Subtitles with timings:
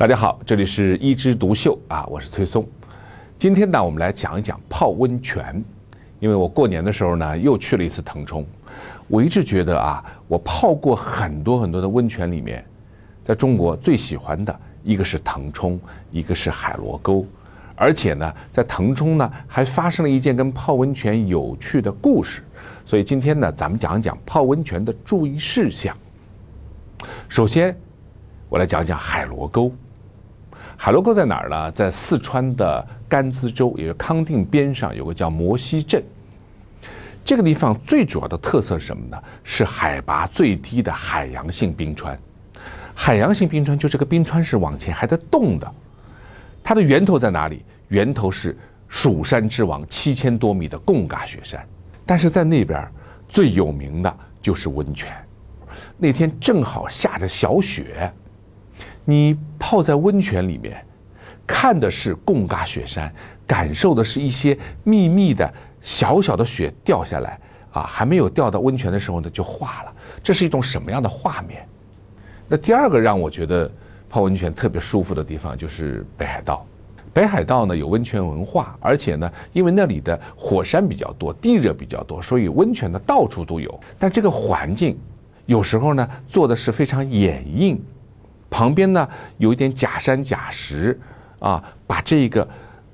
[0.00, 2.66] 大家好，这里是一枝独秀啊，我是崔松。
[3.36, 5.62] 今天呢，我们来讲一讲泡温泉。
[6.20, 8.42] 因为我过年的时候呢，又去了一次腾冲。
[9.08, 12.64] 我一直觉得啊，我泡过很多很多的温泉里面，
[13.22, 15.78] 在中国最喜欢的一个是腾冲，
[16.10, 17.26] 一个是海螺沟。
[17.76, 22.42] 而且呢，在腾冲呢，还发生了一件跟泡温泉有趣的故事。
[22.86, 25.94] 所以今天呢，咱们讲一讲泡温泉的注意事项。
[27.28, 27.78] 首先，
[28.48, 29.70] 我来讲讲海螺沟。
[30.82, 31.70] 海螺沟在哪儿呢？
[31.72, 36.02] 在四川的甘孜州，也是康定边上，有个叫摩西镇。
[37.22, 39.22] 这个地方最主要的特色是什么呢？
[39.44, 42.18] 是海拔最低的海洋性冰川。
[42.94, 45.70] 海洋性冰川就这个冰川是往前还在动的。
[46.64, 47.62] 它的源头在哪里？
[47.88, 48.56] 源头是
[48.88, 51.62] 蜀山之王七千多米的贡嘎雪山。
[52.06, 52.90] 但是在那边
[53.28, 55.14] 最有名的就是温泉。
[55.98, 58.10] 那天正好下着小雪。
[59.04, 60.84] 你泡在温泉里面，
[61.46, 63.12] 看的是贡嘎雪山，
[63.46, 67.40] 感受的是一些密密的小小的雪掉下来
[67.72, 69.92] 啊，还没有掉到温泉的时候呢，就化了。
[70.22, 71.66] 这是一种什么样的画面？
[72.48, 73.70] 那第二个让我觉得
[74.08, 76.66] 泡温泉特别舒服的地方就是北海道。
[77.12, 83.80] 北海道呢有温泉文化，而且呢，因为那里的火山比较多，地热比较多，所以温泉呢到处都有。
[83.98, 84.96] 但这个环境
[85.46, 87.82] 有时候呢做的是非常掩映。
[88.50, 90.98] 旁边呢有一点假山假石，
[91.38, 92.46] 啊，把这个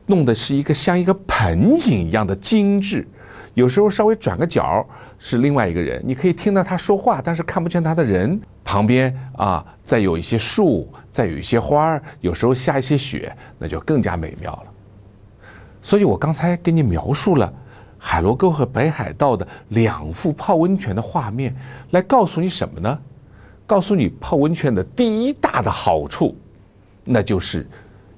[0.07, 3.09] 弄的是一个像一个盆景一样的精致。
[3.55, 4.87] 有时候稍微转个角
[5.19, 8.39] 是另外一个人，你可以听到他说话，但是看不见他的人。
[8.63, 14.65] 旁边啊，再有一些树，再有一些花儿，有时候下一些雪，那就更加美妙了。
[15.81, 17.51] 所以我刚才给你描述了
[17.97, 21.55] 海螺沟和北海道的两幅泡温泉的画面，
[21.93, 22.99] 来告诉你什么呢？
[23.67, 26.37] 告诉你泡温泉的第一大的好处，
[27.05, 27.67] 那就是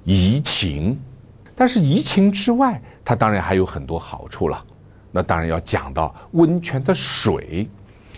[0.04, 0.98] 怡情。
[1.56, 4.64] 但是怡情之外，它当然还有很多好处了。
[5.10, 7.68] 那当然要讲到温泉的水，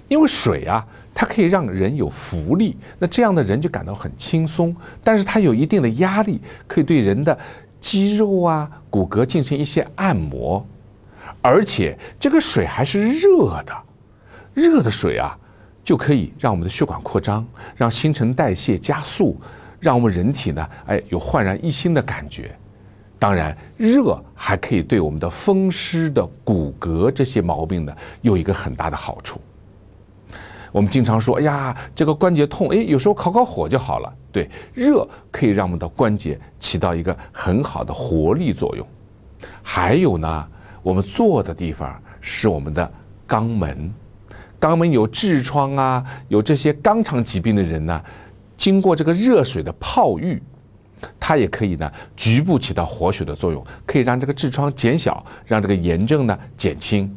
[0.09, 4.77] 因为水啊，它可以让人有浮力，那这样的人就感到很轻松。
[5.03, 7.39] 但是它有一定的压力，可以对人的
[7.81, 10.67] 肌肉啊、骨骼进行一些按摩，
[11.41, 13.73] 而且这个水还是热的，
[14.53, 15.39] 热的水啊。
[15.91, 19.37] 就可以让我们的血管扩张，让新陈代谢加速，
[19.81, 22.57] 让我们人体呢，哎，有焕然一新的感觉。
[23.19, 29.41] 当然，热还可以对我们的风湿的骨骼这些毛病呢，有一个很大的好处。
[30.71, 34.15] 我们经常说，哎呀，这个关节痛，哎，有时候烤烤火就好了。
[34.31, 38.87] 对，热可以让我们的关节起到一个很好的活力作用。
[39.61, 40.49] 还有呢，
[40.85, 42.93] 我们坐的地方是我们的
[43.27, 43.93] 肛门。
[44.61, 48.05] 肛门有痔疮啊，有这些肛肠疾病的人呢，
[48.57, 50.41] 经过这个热水的泡浴，
[51.19, 57.11] 它也可以呢局部起到活血的作用，可以让这个痔疮减小，让这个炎症呢减轻。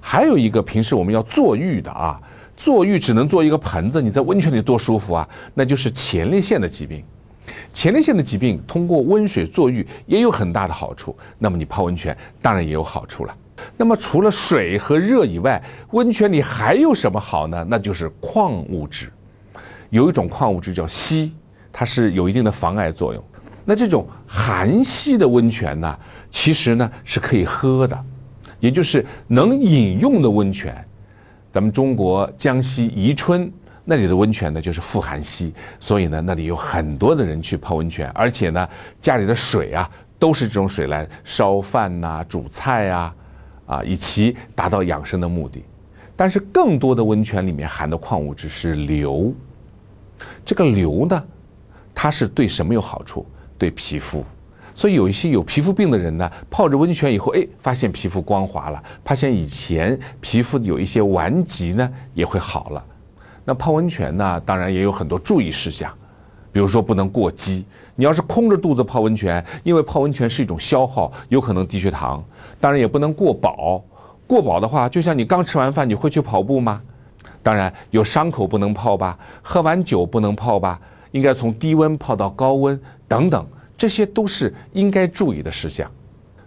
[0.00, 2.20] 还有一个平时我们要坐浴的啊，
[2.56, 7.02] 坐浴只能做一个盆子，你在温泉里多舒服啊，那就是前列腺的疾病。
[7.72, 13.36] 前列腺的疾病通过温水坐浴也有很大的好处，那么你泡温泉当然也有好处了。
[13.76, 17.66] 那么除了水和热以外，温泉里还有什么好呢？
[17.68, 19.10] 那就是矿物质。
[19.90, 21.32] 有一种矿物质叫硒，
[21.72, 23.24] 它是有一定的防癌作用。
[23.64, 25.98] 那这种含硒的温泉呢，
[26.30, 28.04] 其实呢是可以喝的，
[28.58, 30.84] 也就是能饮用的温泉。
[31.50, 33.50] 咱们中国江西宜春
[33.84, 38.68] 那里的温泉呢，就是富含硒，所以呢那里有很多的人去泡温泉，而且呢
[39.00, 39.88] 家里的水啊
[40.18, 43.14] 都是这种水来烧饭呐、煮菜啊。
[43.70, 45.62] 啊，以其达到养生的目的，
[46.16, 49.32] 但是更多的温泉里面含的矿物质是硫。
[50.44, 51.24] 这个硫呢，
[51.94, 53.24] 它是对什么有好处？
[53.56, 54.24] 对皮肤。
[54.74, 62.84] 所以有一些有皮肤病的人呢，泡着温泉以后，哎，发现皮肤光滑了，发现以前皮肤有一些顽疾呢，也会好了。
[63.44, 65.96] 那泡温泉呢，当然也有很多注意事项。
[66.52, 67.64] 比如说不能过饥，
[67.94, 72.22] 你要是空着肚子泡温泉，因为泡温泉是一种消耗，有可能低血糖。
[72.58, 73.82] 当然也不能过饱，
[74.26, 76.82] 过饱的话，就像你刚吃完饭，你会去跑步吗？
[77.42, 80.80] 当然有伤口不能泡吧，喝完酒不能泡吧，
[81.12, 85.90] 应该从低温泡到高温等等，这些都是应该注意的事项。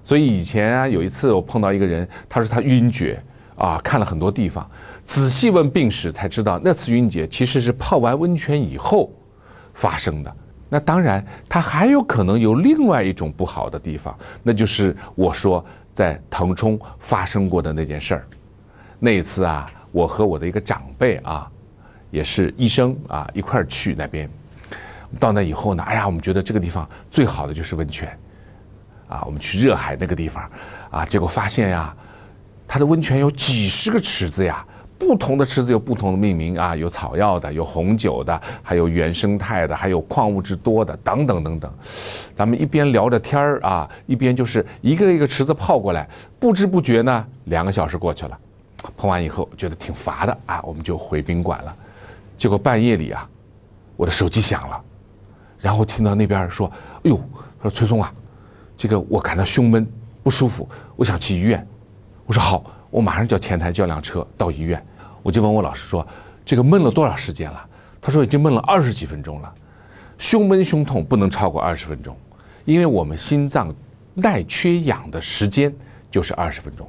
[0.04, 3.24] 所以以前啊，有一次我碰到一个人，他说他晕厥
[3.56, 4.70] 啊，看了很多地方，
[5.06, 9.10] 仔细问病史才知道，那次晕厥其实是泡完温泉以后。
[9.74, 10.36] 发生的
[10.70, 18.28] 那当然，它还有可能有另外一种不好的地方，那就是我说在腾冲发生过的那件事儿。
[18.98, 21.48] 那一次啊，我和我的一个长辈啊，
[22.10, 24.28] 也是医生啊，一块儿去那边。
[25.20, 28.18] 到那以后呢，哎呀，我们觉得这个地方最好的就是温泉，
[29.08, 30.50] 啊，我们去热海那个地方，
[30.90, 31.96] 啊，结果发现呀，
[32.68, 34.66] 它的温泉有几十个池子呀。
[34.98, 41.74] 不同的池子有不同的命名啊，有草药的，有红酒的，还有原生态的，还有矿物质多的，等等等等。
[42.34, 46.08] 咱们一边聊着天儿啊，一边就是一个一个池子泡过来，
[46.40, 48.40] 不知不觉呢，两个小时过去了。
[48.96, 51.76] 泡完以后觉得挺乏的啊，我们就回宾馆了。
[52.38, 53.28] 结果半夜里啊，
[53.98, 54.82] 我的手机响了，
[55.60, 56.72] 然后听到那边说
[57.04, 57.20] ：“哎呦，
[57.62, 58.14] 说崔松啊，
[58.78, 59.86] 这个我感到胸闷
[60.22, 61.66] 不舒服，我想去医院。”
[62.26, 62.64] 我说好。
[62.94, 64.80] 我马上叫前台叫辆车到医院，
[65.24, 66.08] 我就问我老师说
[66.46, 67.68] ：“这个闷了多少时间了？”
[68.00, 69.52] 他说：“已经闷了二十几分钟了。
[70.20, 72.16] 胸闷胸痛不能超过二十分钟，
[72.66, 73.74] 因为我们心脏
[74.14, 75.74] 耐缺氧的时间
[76.12, 76.88] 就是二十分钟，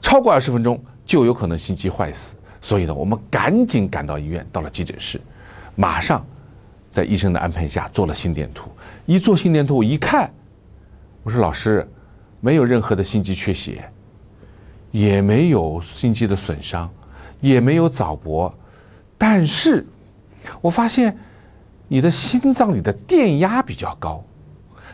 [0.00, 2.34] 超过二十分钟就有可能心肌坏死。
[2.60, 5.20] 所以呢，我们赶紧赶到医院，到了急诊室，
[5.76, 6.26] 马上
[6.90, 8.68] 在医生的安排下做了心电图。
[9.06, 10.28] 一做心电图，我一看，
[11.22, 11.88] 我说：“老师，
[12.40, 13.88] 没有任何的心肌缺血。”
[14.94, 16.88] 也没有心肌的损伤，
[17.40, 18.54] 也没有早搏，
[19.18, 19.84] 但是，
[20.60, 21.18] 我发现
[21.88, 24.24] 你的心脏里的电压比较高。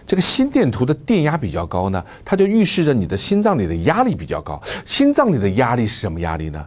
[0.06, 4.58] 这个心电图的电压比较高呢，它就预示着你的心脏里的压力比较高。
[4.86, 6.66] 心脏里的压力是什么压力呢？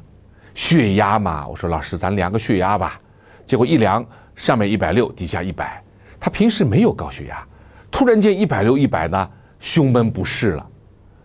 [0.53, 1.47] 血压嘛。
[1.47, 2.99] 我说老师，咱量个血压吧。
[3.47, 4.05] 结果一量，
[4.35, 5.83] 上面一百六，底下一百。
[6.19, 7.43] 他平时没有高血压，
[7.89, 9.27] 突然间一百六一百呢，
[9.59, 10.69] 胸闷不适了。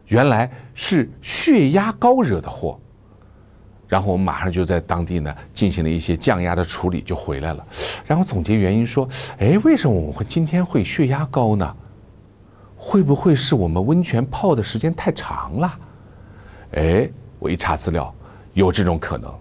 [0.08, 2.80] 原来是血压高惹的祸，
[3.86, 7.66] 然后我们马上就在当地呢进行了一些降压的处理，就回来了。
[8.06, 9.06] 然后总结原因说
[9.38, 11.76] ：“哎，为什么我们会今天会血压高呢？
[12.74, 15.78] 会不会是我们温泉泡的时间太长了？”
[16.72, 17.08] 哎，
[17.38, 18.14] 我一查资料，
[18.54, 19.32] 有这种可能。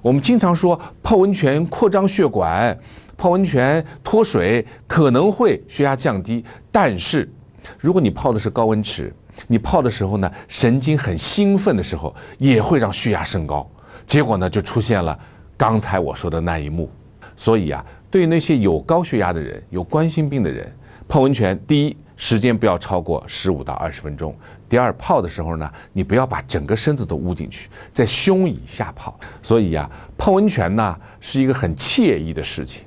[0.00, 2.78] 我们经常说泡温泉扩张血管，
[3.18, 6.42] 泡温泉脱水可能会血压降低，
[6.72, 7.30] 但是
[7.78, 9.12] 如果你泡的是高温池。
[9.46, 13.68] 你泡的时候呢，神经很兴奋的时候，也会让血压升高，
[14.06, 15.18] 结果呢就出现了
[15.56, 16.90] 刚才我说的那一幕。
[17.36, 20.74] 所以啊，对那些有高血压的人、有冠心病的人，
[21.06, 24.32] 泡温泉，第一时间不要超过十五到二十分钟；
[24.70, 29.14] 第二，泡的时候呢，你不要把整个身子都捂进去，在胸以下泡。
[29.42, 32.85] 所以呀，泡温泉呢是一个很惬意的事情。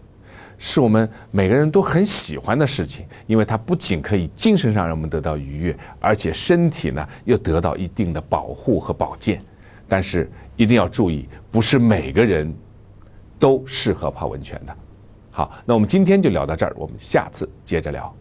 [0.60, 9.42] 是我们每个人都很喜欢的事情，因为它不仅可以精神上让我们得到愉悦，而且身体呢又得到一定的保护和保健。
[9.88, 12.54] 但是一定要注意，不是每个人
[13.40, 14.76] 都适合泡温泉的。
[15.32, 18.14] 好，那我们今天就聊到这儿，我们下次接着聊。